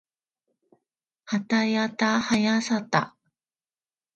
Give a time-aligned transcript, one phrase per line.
[1.25, 3.15] はたやたはやさた